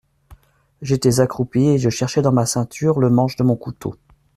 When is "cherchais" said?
1.91-2.23